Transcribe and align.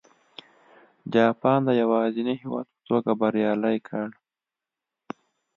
جاپان 1.13 1.59
د 1.65 1.69
یوازیني 1.81 2.35
هېواد 2.41 2.65
په 2.73 2.79
توګه 2.87 3.11
بریالی 3.21 3.77
کړ. 3.87 4.07